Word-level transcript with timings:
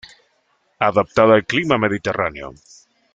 Adaptada 0.79 1.35
al 1.35 1.45
clima 1.45 1.77
mediterráneo. 1.77 2.51